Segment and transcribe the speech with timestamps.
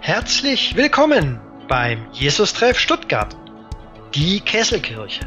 [0.00, 3.36] Herzlich willkommen beim Jesus-Treff Stuttgart,
[4.14, 5.26] die Kesselkirche.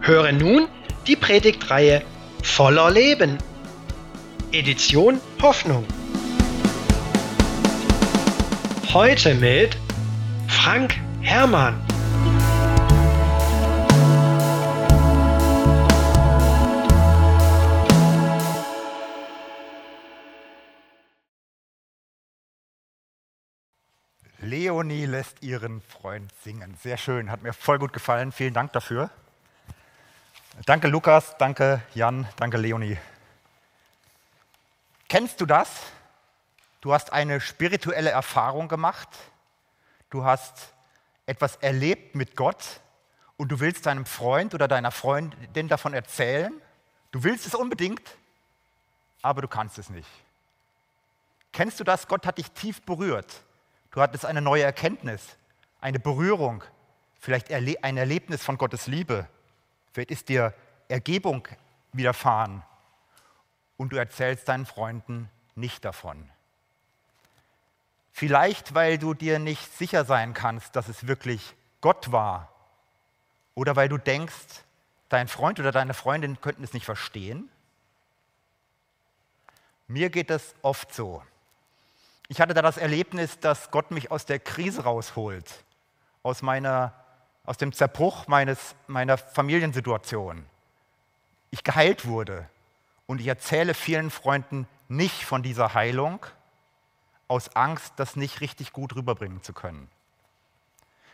[0.00, 0.66] Höre nun
[1.06, 2.02] die Predigtreihe
[2.42, 3.38] Voller Leben.
[4.50, 5.84] Edition Hoffnung.
[8.92, 9.76] Heute mit
[10.48, 11.80] Frank Hermann.
[24.74, 26.76] Leonie lässt ihren Freund singen.
[26.82, 28.32] Sehr schön, hat mir voll gut gefallen.
[28.32, 29.08] Vielen Dank dafür.
[30.66, 32.98] Danke Lukas, danke Jan, danke Leonie.
[35.08, 35.68] Kennst du das?
[36.80, 39.08] Du hast eine spirituelle Erfahrung gemacht,
[40.10, 40.72] du hast
[41.24, 42.80] etwas erlebt mit Gott
[43.36, 46.52] und du willst deinem Freund oder deiner Freundin davon erzählen.
[47.12, 48.02] Du willst es unbedingt,
[49.22, 50.10] aber du kannst es nicht.
[51.52, 52.08] Kennst du das?
[52.08, 53.44] Gott hat dich tief berührt.
[53.94, 55.36] Du hattest eine neue Erkenntnis,
[55.80, 56.64] eine Berührung,
[57.20, 59.28] vielleicht ein Erlebnis von Gottes Liebe.
[59.92, 60.52] Vielleicht ist dir
[60.88, 61.46] Ergebung
[61.92, 62.64] widerfahren
[63.76, 66.28] und du erzählst deinen Freunden nicht davon.
[68.10, 72.52] Vielleicht, weil du dir nicht sicher sein kannst, dass es wirklich Gott war.
[73.54, 74.64] Oder weil du denkst,
[75.08, 77.48] dein Freund oder deine Freundin könnten es nicht verstehen.
[79.86, 81.22] Mir geht es oft so.
[82.28, 85.64] Ich hatte da das Erlebnis, dass Gott mich aus der Krise rausholt,
[86.22, 86.94] aus, meiner,
[87.44, 90.46] aus dem Zerbruch meines, meiner Familiensituation.
[91.50, 92.48] Ich geheilt wurde
[93.06, 96.24] und ich erzähle vielen Freunden nicht von dieser Heilung,
[97.28, 99.88] aus Angst, das nicht richtig gut rüberbringen zu können.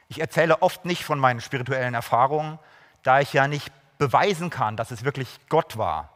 [0.08, 2.58] Ich erzähle oft nicht von meinen spirituellen Erfahrungen,
[3.02, 6.10] da ich ja nicht beweisen kann, dass es wirklich Gott war.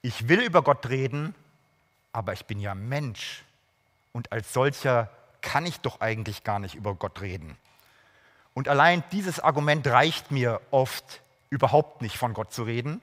[0.00, 1.34] Ich will über Gott reden,
[2.16, 3.44] aber ich bin ja Mensch
[4.12, 5.10] und als solcher
[5.42, 7.58] kann ich doch eigentlich gar nicht über Gott reden.
[8.54, 13.02] Und allein dieses Argument reicht mir oft überhaupt nicht von Gott zu reden.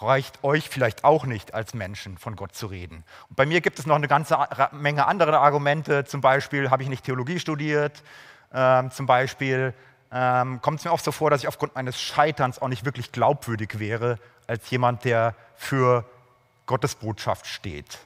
[0.00, 3.02] Reicht euch vielleicht auch nicht als Menschen von Gott zu reden.
[3.28, 4.38] Und bei mir gibt es noch eine ganze
[4.70, 6.04] Menge andere Argumente.
[6.04, 8.04] Zum Beispiel habe ich nicht Theologie studiert.
[8.54, 9.74] Ähm, zum Beispiel
[10.12, 13.10] ähm, kommt es mir oft so vor, dass ich aufgrund meines Scheiterns auch nicht wirklich
[13.10, 16.08] glaubwürdig wäre als jemand, der für
[16.68, 17.98] Gottes Botschaft steht.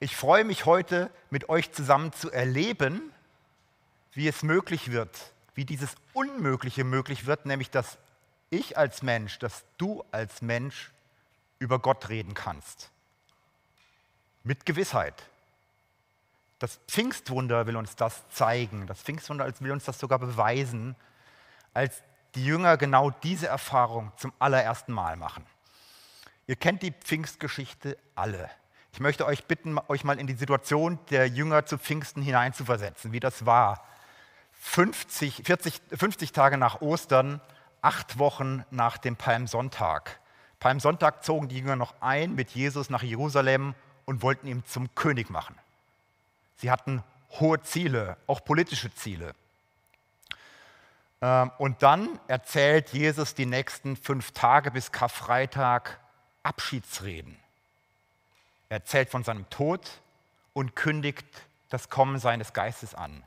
[0.00, 3.12] Ich freue mich heute mit euch zusammen zu erleben,
[4.12, 7.96] wie es möglich wird, wie dieses Unmögliche möglich wird, nämlich dass
[8.50, 10.90] ich als Mensch, dass du als Mensch
[11.60, 12.90] über Gott reden kannst.
[14.42, 15.22] Mit Gewissheit.
[16.58, 18.88] Das Pfingstwunder will uns das zeigen.
[18.88, 20.96] Das Pfingstwunder will uns das sogar beweisen,
[21.72, 22.02] als
[22.34, 25.46] die Jünger genau diese Erfahrung zum allerersten Mal machen.
[26.50, 28.50] Ihr kennt die Pfingstgeschichte alle.
[28.92, 33.20] Ich möchte euch bitten, euch mal in die Situation der Jünger zu Pfingsten hineinzuversetzen, wie
[33.20, 33.86] das war.
[34.54, 37.40] 50, 40, 50 Tage nach Ostern,
[37.82, 40.18] acht Wochen nach dem Palmsonntag.
[40.58, 45.30] Palmsonntag zogen die Jünger noch ein mit Jesus nach Jerusalem und wollten ihn zum König
[45.30, 45.54] machen.
[46.56, 47.04] Sie hatten
[47.38, 49.36] hohe Ziele, auch politische Ziele.
[51.20, 56.00] Ähm, und dann erzählt Jesus die nächsten fünf Tage bis Karfreitag
[56.42, 57.36] Abschiedsreden.
[58.68, 60.00] Er erzählt von seinem Tod
[60.52, 61.26] und kündigt
[61.68, 63.22] das Kommen seines Geistes an.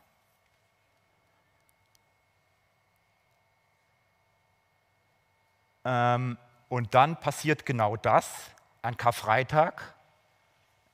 [5.85, 6.37] Ähm,
[6.69, 8.51] und dann passiert genau das
[8.81, 9.93] an Karfreitag.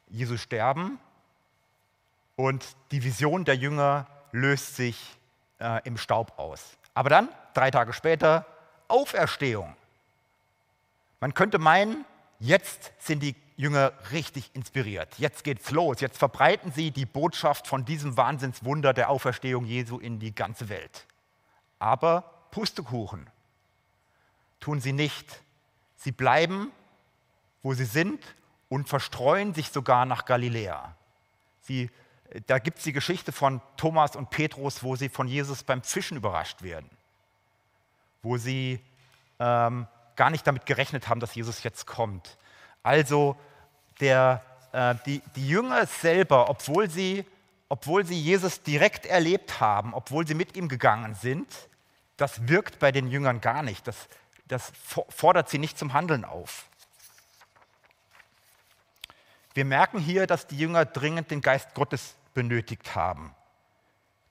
[0.08, 1.00] Jesus sterben
[2.36, 5.18] und die Vision der Jünger löst sich
[5.60, 6.78] äh, im Staub aus.
[6.94, 8.46] Aber dann, drei Tage später,
[8.88, 9.76] Auferstehung.
[11.20, 12.06] Man könnte meinen,
[12.40, 15.20] jetzt sind die Jünger richtig inspiriert.
[15.20, 16.00] Jetzt geht's los.
[16.00, 21.06] Jetzt verbreiten sie die Botschaft von diesem Wahnsinnswunder der Auferstehung Jesu in die ganze Welt.
[21.78, 23.30] Aber Pustekuchen
[24.60, 25.42] tun sie nicht.
[25.98, 26.72] Sie bleiben,
[27.64, 28.24] wo sie sind
[28.70, 30.96] und verstreuen sich sogar nach Galiläa.
[31.62, 31.90] Sie,
[32.48, 36.18] da gibt es die Geschichte von Thomas und Petrus, wo sie von Jesus beim Fischen
[36.18, 36.90] überrascht werden,
[38.22, 38.80] wo sie
[39.40, 39.88] ähm,
[40.20, 42.38] gar nicht damit gerechnet haben, dass Jesus jetzt kommt.
[42.84, 43.38] Also
[44.02, 44.44] der,
[44.74, 47.26] äh, die, die Jünger selber, obwohl sie,
[47.70, 51.48] obwohl sie Jesus direkt erlebt haben, obwohl sie mit ihm gegangen sind,
[52.18, 53.88] das wirkt bei den Jüngern gar nicht.
[53.88, 54.10] Das,
[54.50, 54.74] das
[55.08, 56.66] fordert sie nicht zum Handeln auf.
[59.54, 63.34] Wir merken hier, dass die Jünger dringend den Geist Gottes benötigt haben.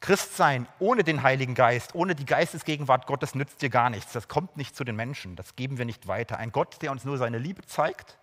[0.00, 4.12] Christsein ohne den Heiligen Geist, ohne die Geistesgegenwart Gottes nützt dir gar nichts.
[4.12, 5.34] Das kommt nicht zu den Menschen.
[5.34, 6.38] Das geben wir nicht weiter.
[6.38, 8.18] Ein Gott, der uns nur seine Liebe zeigt,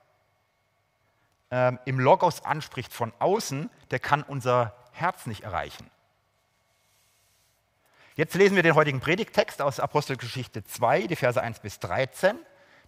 [1.51, 5.89] ähm, im Logos anspricht von außen, der kann unser Herz nicht erreichen.
[8.15, 12.37] Jetzt lesen wir den heutigen Predigttext aus Apostelgeschichte 2, die Verse 1 bis 13.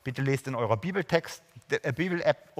[0.06, 2.54] Bitte lest in eurer Bibeltext, äh, Bibel-App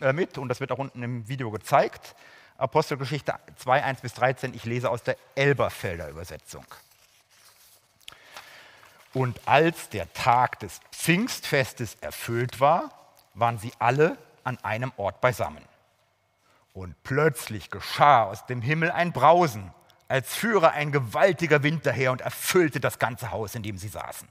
[0.00, 2.16] äh, mit und das wird auch unten im Video gezeigt.
[2.56, 4.54] Apostelgeschichte 2, 1 bis 13.
[4.54, 6.64] Ich lese aus der Elberfelder Übersetzung.
[9.12, 12.90] Und als der Tag des Pfingstfestes erfüllt war,
[13.34, 15.64] waren sie alle an einem Ort beisammen.
[16.72, 19.72] Und plötzlich geschah aus dem Himmel ein Brausen,
[20.08, 24.28] als führe ein gewaltiger Wind daher und erfüllte das ganze Haus, in dem sie saßen.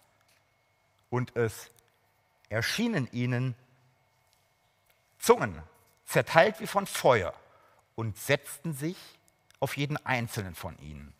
[1.09, 1.69] Und es
[2.49, 3.55] erschienen ihnen
[5.19, 5.61] Zungen,
[6.05, 7.33] zerteilt wie von Feuer,
[7.95, 8.97] und setzten sich
[9.59, 11.13] auf jeden einzelnen von ihnen.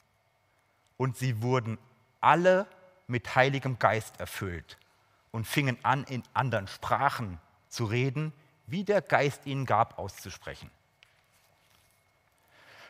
[0.98, 1.78] Und sie wurden
[2.22, 2.68] alle
[3.08, 4.78] mit Heiligem Geist erfüllt
[5.32, 7.40] und fingen an, in anderen Sprachen
[7.70, 8.34] zu reden,
[8.68, 10.70] wie der Geist ihnen gab, auszusprechen.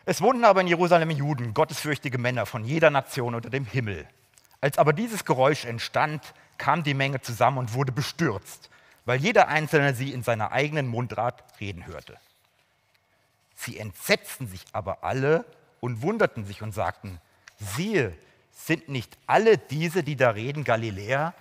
[0.06, 4.08] Es wohnten aber in Jerusalem Juden, gottesfürchtige Männer von jeder Nation unter dem Himmel.
[4.60, 8.70] Als aber dieses Geräusch entstand, kam die Menge zusammen und wurde bestürzt,
[9.06, 12.18] weil jeder Einzelne sie in seiner eigenen Mundart reden hörte.
[13.56, 15.46] Sie entsetzten sich aber alle
[15.80, 17.20] und wunderten sich und sagten,
[17.58, 18.18] siehe,
[18.52, 21.34] sind nicht alle diese, die da reden, Galiläer?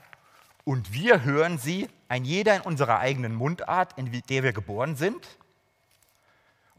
[0.64, 5.26] Und wir hören sie, ein jeder in unserer eigenen Mundart, in der wir geboren sind?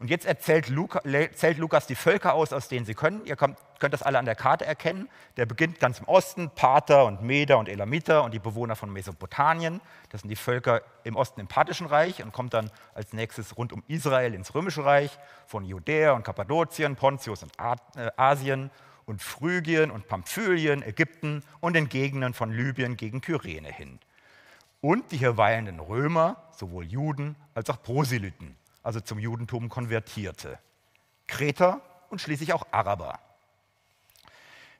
[0.00, 1.00] Und jetzt erzählt, Luca,
[1.34, 3.24] zählt Lukas die Völker aus, aus denen sie können.
[3.26, 5.08] Ihr könnt, könnt das alle an der Karte erkennen.
[5.36, 9.80] Der beginnt ganz im Osten, Parther und Meder und Elamiter und die Bewohner von Mesopotamien.
[10.10, 13.72] Das sind die Völker im Osten im Parthischen Reich und kommt dann als nächstes rund
[13.72, 18.70] um Israel ins Römische Reich, von Judäa und Kappadokien, Pontius und äh, Asien
[19.06, 24.00] und Phrygien und Pamphylien, Ägypten und den Gegenden von Libyen gegen Kyrene hin.
[24.80, 30.60] Und die hier weilenden Römer, sowohl Juden als auch Proselyten also zum Judentum konvertierte.
[31.26, 33.18] Kreter und schließlich auch Araber.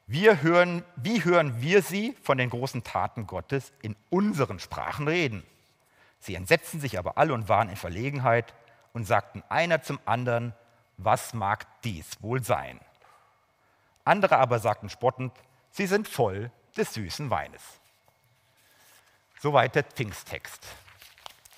[0.06, 5.42] Hören, wie hören wir sie von den großen Taten Gottes in unseren Sprachen reden?
[6.20, 8.54] Sie entsetzten sich aber alle und waren in Verlegenheit
[8.92, 10.54] und sagten einer zum anderen,
[10.98, 12.78] was mag dies wohl sein?
[14.04, 15.32] Andere aber sagten spottend,
[15.70, 17.62] sie sind voll des süßen Weines.
[19.40, 20.64] Soweit der Pfingsttext.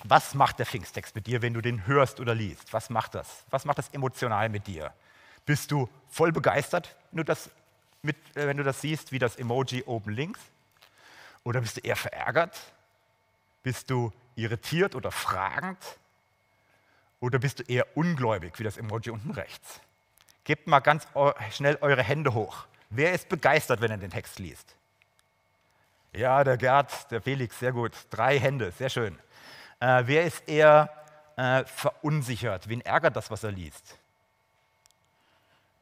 [0.08, 2.72] Was macht der Pfingsttext mit dir, wenn du den hörst oder liest?
[2.72, 3.44] Was macht das?
[3.50, 4.92] Was macht das emotional mit dir?
[5.44, 7.50] Bist du voll begeistert, wenn du das,
[8.02, 10.40] mit, äh, wenn du das siehst, wie das Emoji oben links?
[11.44, 12.56] Oder bist du eher verärgert?
[13.62, 15.78] Bist du irritiert oder fragend?
[17.20, 19.80] Oder bist du eher ungläubig, wie das Emoji unten rechts?
[20.44, 21.06] Gebt mal ganz
[21.50, 22.66] schnell eure Hände hoch.
[22.90, 24.76] Wer ist begeistert, wenn er den Text liest?
[26.12, 27.92] Ja, der Gerd, der Felix, sehr gut.
[28.10, 29.18] Drei Hände, sehr schön.
[29.80, 30.90] Äh, wer ist eher
[31.36, 32.68] äh, verunsichert?
[32.68, 33.98] Wen ärgert das, was er liest?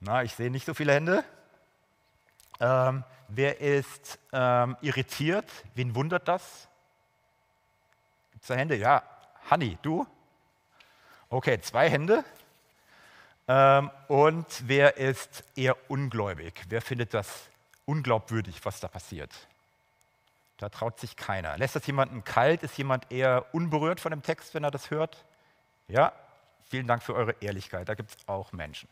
[0.00, 1.24] Na, ich sehe nicht so viele Hände.
[2.60, 5.50] Ähm, wer ist ähm, irritiert?
[5.74, 6.68] Wen wundert das?
[8.32, 8.76] Gibt es Hände?
[8.76, 9.02] Ja,
[9.50, 10.06] Hanni, du?
[11.28, 12.24] Okay, zwei Hände.
[13.46, 16.64] Ähm, und wer ist eher ungläubig?
[16.68, 17.48] Wer findet das
[17.84, 19.30] unglaubwürdig, was da passiert?
[20.58, 21.58] Da traut sich keiner.
[21.58, 22.62] Lässt das jemanden kalt?
[22.62, 25.24] Ist jemand eher unberührt von dem Text, wenn er das hört?
[25.88, 26.12] Ja,
[26.68, 27.88] vielen Dank für eure Ehrlichkeit.
[27.88, 28.88] Da gibt es auch Menschen.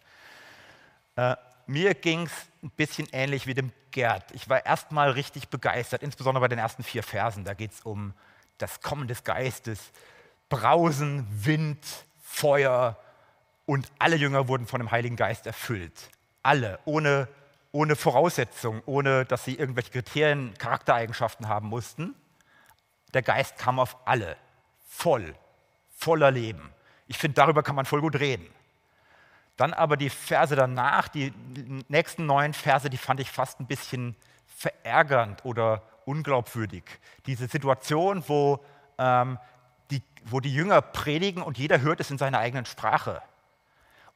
[1.16, 4.24] Äh, mir ging es ein bisschen ähnlich wie dem Gerd.
[4.32, 7.44] Ich war erstmal richtig begeistert, insbesondere bei den ersten vier Versen.
[7.44, 8.14] Da geht es um
[8.58, 9.92] das Kommen des Geistes,
[10.48, 11.86] Brausen, Wind,
[12.20, 12.98] Feuer
[13.66, 16.10] und alle Jünger wurden von dem Heiligen Geist erfüllt.
[16.42, 17.28] Alle, ohne
[17.72, 22.14] ohne Voraussetzung, ohne dass sie irgendwelche Kriterien, Charaktereigenschaften haben mussten.
[23.14, 24.36] Der Geist kam auf alle,
[24.86, 25.34] voll,
[25.96, 26.70] voller Leben.
[27.08, 28.46] Ich finde, darüber kann man voll gut reden.
[29.56, 31.32] Dann aber die Verse danach, die
[31.88, 36.84] nächsten neun Verse, die fand ich fast ein bisschen verärgernd oder unglaubwürdig.
[37.26, 38.64] Diese Situation, wo,
[38.98, 39.38] ähm,
[39.90, 43.22] die, wo die Jünger predigen und jeder hört es in seiner eigenen Sprache.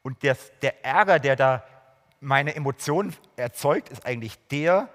[0.01, 1.63] Und das, der Ärger, der da
[2.19, 4.89] meine Emotionen erzeugt, ist eigentlich der,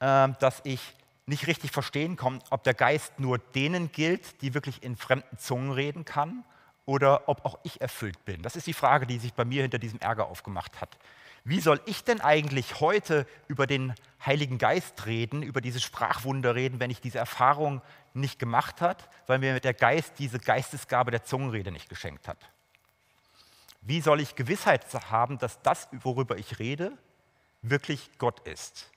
[0.00, 0.94] äh, dass ich
[1.26, 5.72] nicht richtig verstehen kann, ob der Geist nur denen gilt, die wirklich in fremden Zungen
[5.72, 6.44] reden kann,
[6.86, 8.40] oder ob auch ich erfüllt bin.
[8.40, 10.96] Das ist die Frage, die sich bei mir hinter diesem Ärger aufgemacht hat.
[11.44, 13.94] Wie soll ich denn eigentlich heute über den
[14.24, 17.82] Heiligen Geist reden, über diese Sprachwunder reden, wenn ich diese Erfahrung
[18.14, 22.38] nicht gemacht habe, weil mir der Geist diese Geistesgabe der Zungenrede nicht geschenkt hat?
[23.80, 26.96] Wie soll ich Gewissheit haben, dass das, worüber ich rede,
[27.62, 28.90] wirklich Gott ist.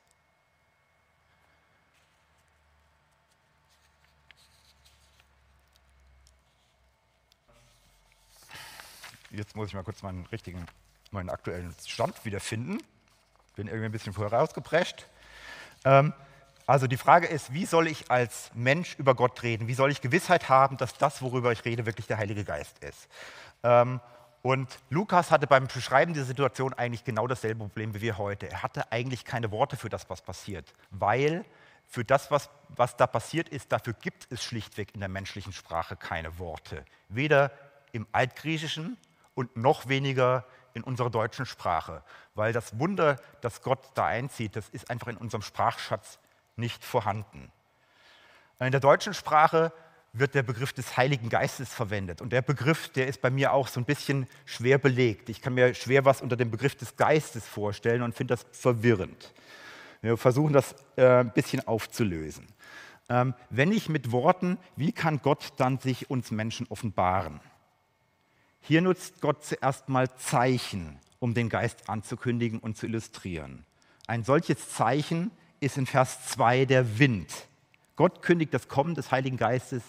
[9.31, 10.65] Jetzt muss ich mal kurz meinen richtigen,
[11.11, 12.83] meinen aktuellen Stand wiederfinden.
[13.55, 15.07] Bin irgendwie ein bisschen vorausgeprescht.
[15.85, 16.13] Ähm,
[16.67, 19.67] also die Frage ist, wie soll ich als Mensch über Gott reden?
[19.67, 23.07] Wie soll ich Gewissheit haben, dass das, worüber ich rede, wirklich der Heilige Geist ist?
[23.63, 24.01] Ähm,
[24.41, 28.49] und Lukas hatte beim Beschreiben dieser Situation eigentlich genau dasselbe Problem wie wir heute.
[28.49, 31.45] Er hatte eigentlich keine Worte für das, was passiert, weil
[31.87, 35.95] für das, was, was da passiert ist, dafür gibt es schlichtweg in der menschlichen Sprache
[35.95, 36.85] keine Worte.
[37.09, 37.51] Weder
[37.91, 38.97] im Altgriechischen
[39.35, 42.01] und noch weniger in unserer deutschen Sprache,
[42.33, 46.17] weil das Wunder, das Gott da einzieht, das ist einfach in unserem Sprachschatz
[46.55, 47.51] nicht vorhanden.
[48.59, 49.73] In der deutschen Sprache
[50.13, 52.21] wird der Begriff des Heiligen Geistes verwendet.
[52.21, 55.29] Und der Begriff, der ist bei mir auch so ein bisschen schwer belegt.
[55.29, 59.33] Ich kann mir schwer was unter dem Begriff des Geistes vorstellen und finde das verwirrend.
[60.01, 62.47] Wir versuchen das äh, ein bisschen aufzulösen.
[63.07, 67.39] Ähm, wenn ich mit Worten, wie kann Gott dann sich uns Menschen offenbaren?
[68.59, 73.65] Hier nutzt Gott zuerst mal Zeichen, um den Geist anzukündigen und zu illustrieren.
[74.07, 77.47] Ein solches Zeichen ist in Vers 2 der Wind.
[77.95, 79.83] Gott kündigt das Kommen des Heiligen Geistes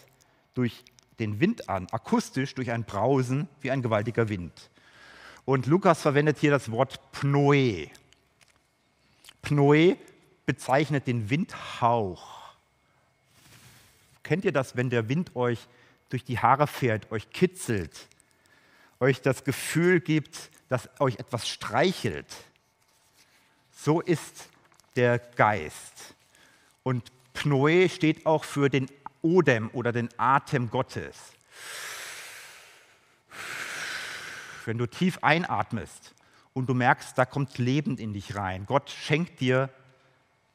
[0.55, 0.85] durch
[1.19, 4.71] den Wind an, akustisch durch ein Brausen wie ein gewaltiger Wind.
[5.45, 7.89] Und Lukas verwendet hier das Wort Pnoe.
[9.43, 9.97] Pnoe
[10.47, 12.55] bezeichnet den Windhauch.
[14.23, 15.67] Kennt ihr das, wenn der Wind euch
[16.09, 18.09] durch die Haare fährt, euch kitzelt,
[19.01, 22.27] euch das Gefühl gibt, dass euch etwas streichelt?
[23.73, 24.49] So ist
[24.95, 26.15] der Geist.
[26.83, 28.89] Und Pnoe steht auch für den
[29.23, 31.33] Odem oder den Atem Gottes.
[34.65, 36.15] Wenn du tief einatmest
[36.53, 38.67] und du merkst, da kommt Leben in dich rein.
[38.67, 39.71] Gott schenkt dir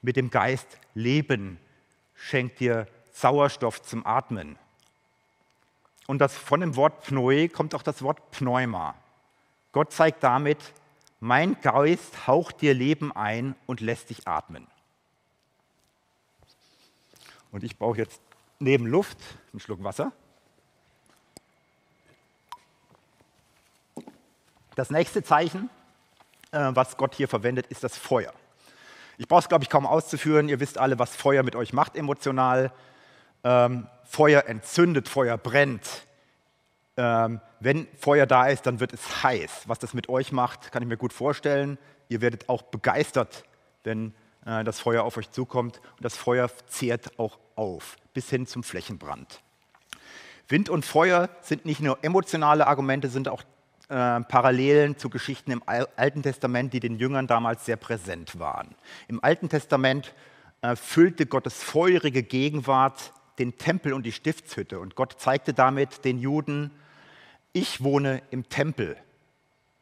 [0.01, 1.59] mit dem Geist Leben,
[2.15, 4.57] schenkt dir Sauerstoff zum Atmen.
[6.05, 8.95] Und das, von dem Wort Pnoe kommt auch das Wort Pneuma.
[9.73, 10.73] Gott zeigt damit,
[11.19, 14.67] mein Geist haucht dir Leben ein und lässt dich atmen.
[17.51, 18.21] Und ich brauche jetzt
[18.59, 19.17] neben Luft
[19.51, 20.11] einen Schluck Wasser.
[24.75, 25.69] Das nächste Zeichen,
[26.51, 28.33] äh, was Gott hier verwendet, ist das Feuer.
[29.17, 30.47] Ich brauche es, glaube ich, kaum auszuführen.
[30.49, 32.71] Ihr wisst alle, was Feuer mit euch macht emotional.
[33.43, 36.05] Ähm, Feuer entzündet, Feuer brennt.
[36.95, 39.63] Ähm, wenn Feuer da ist, dann wird es heiß.
[39.65, 41.79] Was das mit euch macht, kann ich mir gut vorstellen.
[42.09, 43.43] Ihr werdet auch begeistert,
[43.83, 44.13] wenn äh,
[44.63, 45.81] das Feuer auf euch zukommt.
[45.97, 49.41] Und das Feuer zehrt auch auf, bis hin zum Flächenbrand.
[50.47, 53.43] Wind und Feuer sind nicht nur emotionale Argumente, sind auch
[53.89, 58.75] äh, Parallelen zu Geschichten im Alten Testament, die den Jüngern damals sehr präsent waren.
[59.07, 60.13] Im Alten Testament
[60.61, 64.79] äh, füllte Gottes feurige Gegenwart den Tempel und die Stiftshütte.
[64.79, 66.71] Und Gott zeigte damit den Juden,
[67.53, 68.97] ich wohne im Tempel.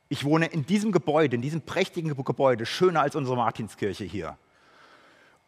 [0.10, 4.38] Ich wohne in diesem Gebäude, in diesem prächtigen Gebäude, schöner als unsere Martinskirche hier.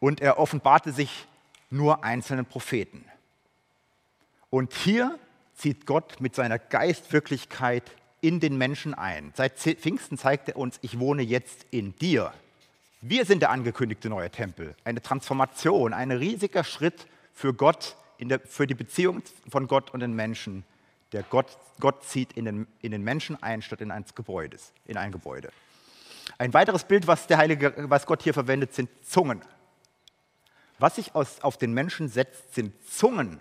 [0.00, 1.26] Und er offenbarte sich
[1.70, 3.04] nur einzelnen Propheten.
[4.50, 5.18] Und hier
[5.54, 7.82] zieht Gott mit seiner Geistwirklichkeit
[8.20, 9.32] in den Menschen ein.
[9.36, 12.32] Seit Pfingsten zeigt er uns, ich wohne jetzt in dir.
[13.00, 14.74] Wir sind der angekündigte neue Tempel.
[14.84, 20.14] Eine Transformation, ein riesiger Schritt für Gott, der, für die Beziehung von Gott und den
[20.14, 20.64] Menschen.
[21.12, 24.96] Der Gott, Gott zieht in den, in den Menschen ein, statt in ein, Gebäudes, in
[24.96, 25.50] ein Gebäude.
[26.38, 29.42] Ein weiteres Bild, was, der Heilige, was Gott hier verwendet, sind Zungen.
[30.78, 33.40] Was sich aus, auf den Menschen setzt, sind Zungen,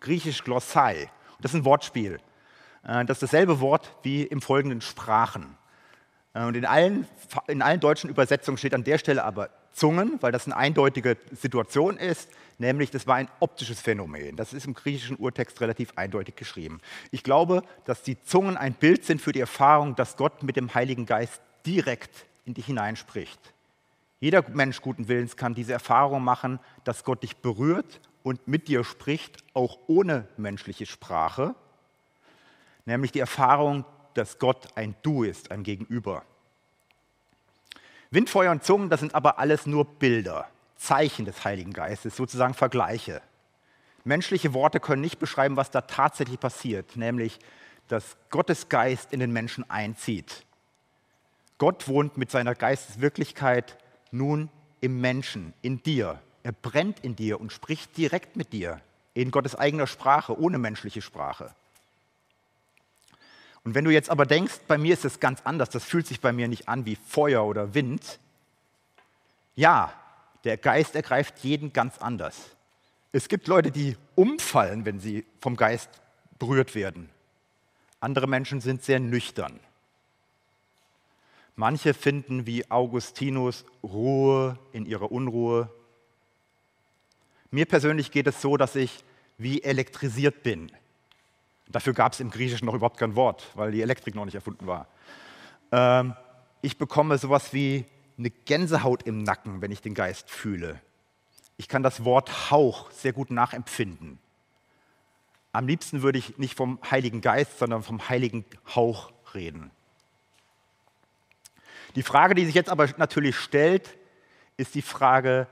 [0.00, 1.10] griechisch Glossai.
[1.40, 2.18] Das ist ein Wortspiel.
[2.84, 5.56] Äh, das ist dasselbe Wort wie im folgenden Sprachen.
[6.34, 7.06] Äh, und in allen,
[7.46, 11.96] in allen deutschen Übersetzungen steht an der Stelle aber Zungen, weil das eine eindeutige Situation
[11.96, 14.36] ist, nämlich das war ein optisches Phänomen.
[14.36, 16.80] Das ist im griechischen Urtext relativ eindeutig geschrieben.
[17.10, 20.74] Ich glaube, dass die Zungen ein Bild sind für die Erfahrung, dass Gott mit dem
[20.74, 23.53] Heiligen Geist direkt in dich hineinspricht.
[24.24, 28.82] Jeder Mensch guten Willens kann diese Erfahrung machen, dass Gott dich berührt und mit dir
[28.82, 31.54] spricht, auch ohne menschliche Sprache,
[32.86, 36.22] nämlich die Erfahrung, dass Gott ein Du ist, ein Gegenüber.
[38.10, 42.54] Wind, Feuer und Zungen, das sind aber alles nur Bilder, Zeichen des Heiligen Geistes, sozusagen
[42.54, 43.20] Vergleiche.
[44.04, 47.40] Menschliche Worte können nicht beschreiben, was da tatsächlich passiert, nämlich
[47.88, 50.46] dass Gottes Geist in den Menschen einzieht.
[51.58, 53.76] Gott wohnt mit seiner Geisteswirklichkeit
[54.14, 54.48] nun
[54.80, 56.20] im Menschen, in dir.
[56.42, 58.80] Er brennt in dir und spricht direkt mit dir,
[59.14, 61.54] in Gottes eigener Sprache, ohne menschliche Sprache.
[63.64, 66.20] Und wenn du jetzt aber denkst, bei mir ist es ganz anders, das fühlt sich
[66.20, 68.18] bei mir nicht an wie Feuer oder Wind,
[69.56, 69.92] Ja,
[70.42, 72.36] der Geist ergreift jeden ganz anders.
[73.12, 75.88] Es gibt Leute, die umfallen, wenn sie vom Geist
[76.38, 77.08] berührt werden.
[78.00, 79.60] Andere Menschen sind sehr nüchtern.
[81.56, 85.70] Manche finden wie Augustinus Ruhe in ihrer Unruhe.
[87.50, 89.04] Mir persönlich geht es so, dass ich
[89.38, 90.72] wie elektrisiert bin.
[91.68, 94.66] Dafür gab es im Griechischen noch überhaupt kein Wort, weil die Elektrik noch nicht erfunden
[94.66, 94.88] war.
[95.70, 96.14] Ähm,
[96.62, 97.84] ich bekomme sowas wie
[98.18, 100.80] eine Gänsehaut im Nacken, wenn ich den Geist fühle.
[101.56, 104.18] Ich kann das Wort Hauch sehr gut nachempfinden.
[105.52, 108.44] Am liebsten würde ich nicht vom Heiligen Geist, sondern vom Heiligen
[108.74, 109.70] Hauch reden.
[111.94, 113.96] Die Frage, die sich jetzt aber natürlich stellt,
[114.56, 115.46] ist die Frage,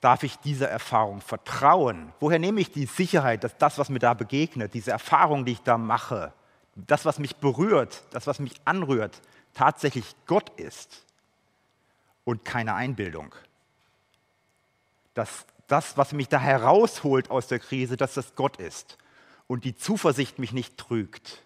[0.00, 2.12] darf ich dieser Erfahrung vertrauen?
[2.20, 5.62] Woher nehme ich die Sicherheit, dass das, was mir da begegnet, diese Erfahrung, die ich
[5.62, 6.32] da mache,
[6.74, 9.22] das, was mich berührt, das, was mich anrührt,
[9.54, 11.04] tatsächlich Gott ist
[12.24, 13.34] und keine Einbildung?
[15.14, 18.98] Dass das, was mich da herausholt aus der Krise, dass das Gott ist
[19.46, 21.43] und die Zuversicht mich nicht trügt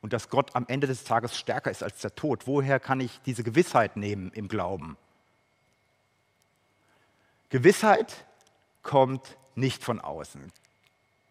[0.00, 2.46] und dass Gott am Ende des Tages stärker ist als der Tod.
[2.46, 4.96] Woher kann ich diese Gewissheit nehmen im Glauben?
[7.50, 8.26] Gewissheit
[8.82, 10.52] kommt nicht von außen.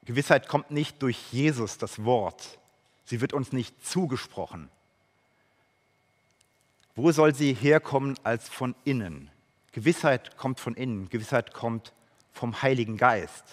[0.04, 2.60] Gewissheit kommt nicht durch Jesus, das Wort.
[3.06, 4.70] Sie wird uns nicht zugesprochen.
[6.96, 9.30] Wo soll sie herkommen als von innen?
[9.72, 11.10] Gewissheit kommt von innen.
[11.10, 11.94] Gewissheit kommt
[12.32, 13.44] vom Heiligen Geist.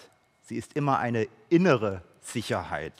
[0.41, 2.93] Sie ist immer eine innere Sicherheit.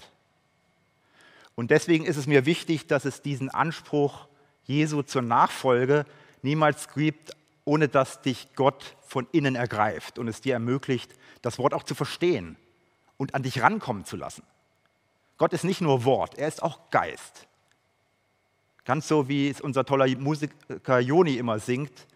[1.56, 4.28] Und deswegen ist es mir wichtig, dass es diesen Anspruch
[4.66, 6.06] Jesu zur Nachfolge
[6.42, 7.32] niemals gibt,
[7.64, 11.96] ohne dass dich Gott von innen ergreift und es dir ermöglicht, das Wort auch zu
[11.96, 12.58] verstehen
[13.18, 14.44] und an dich rankommen zu lassen.
[15.38, 17.48] Gott ist nicht nur Wort, er ist auch Geist.
[18.86, 22.08] Ganz so wie es unser toller Musiker Joni immer singt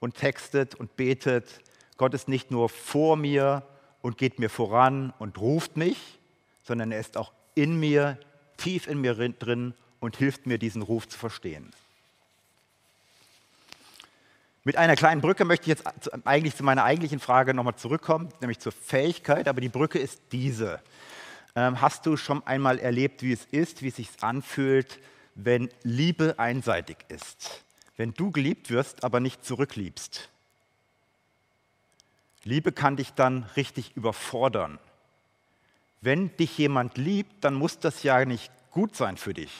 [0.00, 1.62] und textet und betet.
[1.96, 3.62] Gott ist nicht nur vor mir
[4.02, 6.18] und geht mir voran und ruft mich,
[6.62, 8.18] sondern er ist auch in mir,
[8.58, 11.72] tief in mir drin und hilft mir, diesen Ruf zu verstehen.
[14.64, 18.58] Mit einer kleinen Brücke möchte ich jetzt eigentlich zu meiner eigentlichen Frage nochmal zurückkommen, nämlich
[18.58, 20.82] zur Fähigkeit, aber die Brücke ist diese.
[21.56, 24.98] Ähm, hast du schon einmal erlebt, wie es ist, wie es sich anfühlt,
[25.34, 27.64] wenn Liebe einseitig ist?
[27.96, 30.28] Wenn du geliebt wirst, aber nicht zurückliebst?
[32.44, 34.78] Liebe kann dich dann richtig überfordern.
[36.00, 39.52] Wenn dich jemand liebt, dann muss das ja nicht gut sein für dich.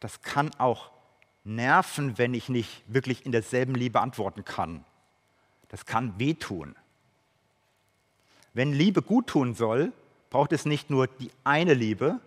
[0.00, 0.90] Das kann auch
[1.44, 4.84] nerven, wenn ich nicht wirklich in derselben Liebe antworten kann.
[5.68, 6.74] Das kann wehtun.
[8.52, 9.92] Wenn Liebe gut tun soll,
[10.30, 12.20] braucht es nicht nur die eine Liebe,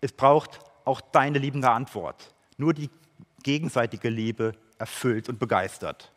[0.00, 2.34] es braucht auch deine liebende Antwort.
[2.58, 2.90] Nur die
[3.42, 6.12] gegenseitige Liebe erfüllt und begeistert.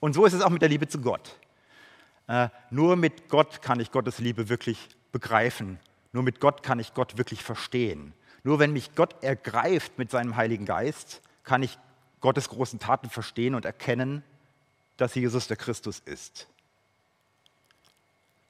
[0.00, 1.38] Und so ist es auch mit der Liebe zu Gott.
[2.26, 5.78] Äh, nur mit Gott kann ich Gottes Liebe wirklich begreifen.
[6.12, 8.14] Nur mit Gott kann ich Gott wirklich verstehen.
[8.42, 11.78] Nur wenn mich Gott ergreift mit seinem Heiligen Geist, kann ich
[12.20, 14.22] Gottes großen Taten verstehen und erkennen,
[14.96, 16.46] dass Jesus der Christus ist.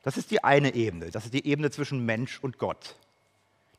[0.02, 2.96] Das ist die eine Ebene, das ist die Ebene zwischen Mensch und Gott.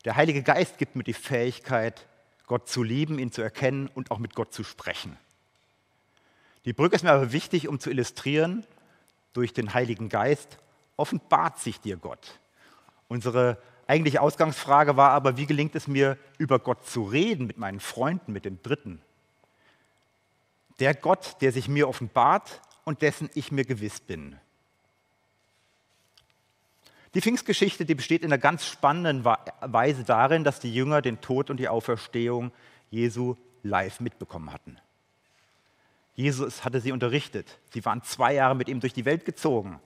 [0.05, 2.07] Der Heilige Geist gibt mir die Fähigkeit,
[2.47, 5.17] Gott zu lieben, ihn zu erkennen und auch mit Gott zu sprechen.
[6.65, 8.65] Die Brücke ist mir aber wichtig, um zu illustrieren,
[9.35, 10.57] durch den Heiligen Geist
[10.97, 12.39] offenbart sich dir Gott.
[13.09, 17.81] Unsere eigentliche Ausgangsfrage war aber, wie gelingt es mir, über Gott zu reden mit meinen
[17.81, 19.01] Freunden, mit den Dritten?
[20.79, 24.37] Der Gott, der sich mir offenbart und dessen ich mir gewiss bin.
[27.13, 31.49] Die Pfingstgeschichte, die besteht in einer ganz spannenden Weise darin, dass die Jünger den Tod
[31.49, 32.51] und die Auferstehung
[32.89, 34.77] Jesu live mitbekommen hatten.
[36.15, 37.59] Jesus hatte sie unterrichtet.
[37.71, 39.79] Sie waren zwei Jahre mit ihm durch die Welt gezogen.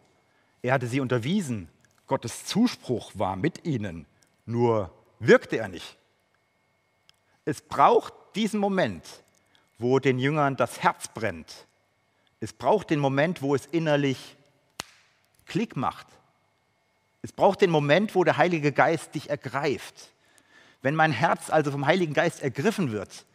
[0.62, 1.70] Er hatte sie unterwiesen.
[2.08, 4.06] Gottes Zuspruch war mit ihnen,
[4.46, 5.98] nur wirkte er nicht.
[7.46, 9.06] Es braucht diesen Moment,
[9.78, 11.68] wo den Jüngern das Herz brennt.
[12.40, 14.36] Es braucht den Moment, wo es innerlich
[15.46, 16.08] Klick macht.
[17.22, 20.10] Es braucht den Moment, wo der Heilige Geist dich ergreift.
[20.82, 23.26] Wenn mein Herz also vom Heiligen Geist ergriffen wird,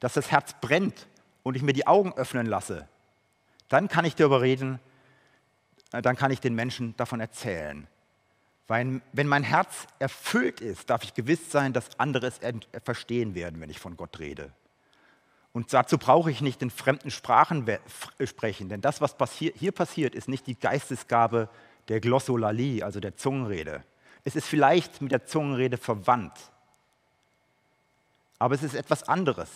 [0.00, 1.06] dass das Herz brennt
[1.44, 2.88] und ich mir die Augen öffnen lasse,
[3.68, 4.80] dann kann ich darüber reden,
[5.92, 7.86] äh, dann kann ich den Menschen davon erzählen.
[8.66, 12.40] Weil wenn mein Herz erfüllt ist, darf ich gewiss sein, dass andere es
[12.82, 14.52] verstehen werden, wenn ich von Gott rede.
[15.52, 17.66] Und dazu brauche ich nicht in fremden Sprachen
[18.24, 21.48] sprechen, denn das, was hier passiert, ist nicht die Geistesgabe
[21.88, 23.84] der Glossolalie, also der Zungenrede.
[24.24, 26.32] Es ist vielleicht mit der Zungenrede verwandt,
[28.38, 29.50] aber es ist etwas anderes.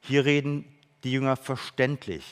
[0.00, 0.64] Hier reden
[1.04, 2.24] die Jünger verständlich.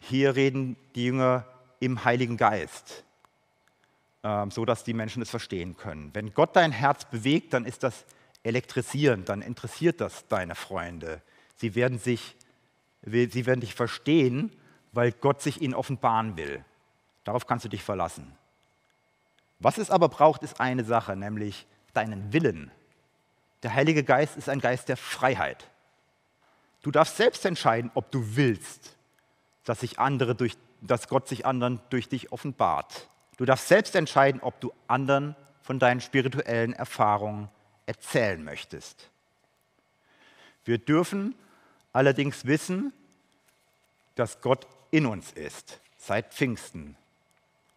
[0.00, 1.44] hier reden die Jünger
[1.80, 3.04] im Heiligen Geist,
[4.22, 6.10] ähm, so dass die Menschen es verstehen können.
[6.14, 8.04] Wenn Gott dein Herz bewegt, dann ist das
[8.42, 11.20] elektrisierend, dann interessiert das deine Freunde.
[11.56, 12.36] Sie werden, sich,
[13.02, 14.52] sie werden dich verstehen,
[14.92, 16.64] weil Gott sich ihnen offenbaren will.
[17.24, 18.32] Darauf kannst du dich verlassen.
[19.58, 22.70] Was es aber braucht, ist eine Sache, nämlich deinen Willen.
[23.62, 25.68] Der Heilige Geist ist ein Geist der Freiheit.
[26.82, 28.96] Du darfst selbst entscheiden, ob du willst,
[29.64, 33.08] dass, sich andere durch, dass Gott sich anderen durch dich offenbart.
[33.36, 37.48] Du darfst selbst entscheiden, ob du anderen von deinen spirituellen Erfahrungen
[37.86, 39.10] erzählen möchtest.
[40.64, 41.34] Wir dürfen
[41.92, 42.92] allerdings wissen,
[44.14, 46.96] dass Gott in uns ist, seit Pfingsten.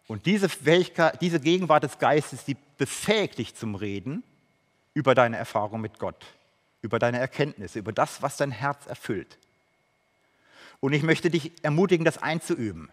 [0.06, 4.22] Und diese, Fähigkeit, diese Gegenwart des Geistes, die befähigt dich zum Reden
[4.94, 6.26] über deine Erfahrung mit Gott,
[6.82, 9.38] über deine Erkenntnisse, über das, was dein Herz erfüllt.
[10.80, 12.90] Und ich möchte dich ermutigen, das einzuüben.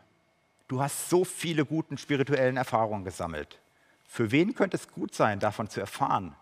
[0.68, 3.60] Du hast so viele guten spirituellen Erfahrungen gesammelt.
[4.08, 6.36] Für wen könnte es gut sein, davon zu erfahren?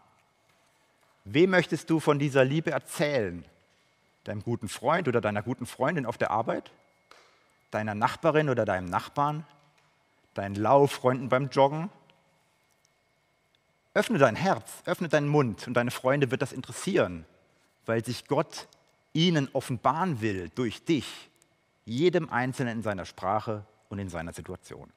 [1.24, 3.44] Wem möchtest du von dieser Liebe erzählen?
[4.26, 6.72] Deinem guten Freund oder deiner guten Freundin auf der Arbeit?
[7.72, 9.46] Deiner Nachbarin oder deinem Nachbarn?
[10.34, 11.90] Deinen Lauffreunden beim Joggen?
[13.98, 17.26] Öffne dein Herz, öffne deinen Mund und deine Freunde wird das interessieren,
[17.88, 18.68] weil sich Gott
[19.12, 21.32] ihnen offenbaren will durch dich,
[21.84, 24.94] jedem Einzelnen in seiner Sprache und in seiner Situation.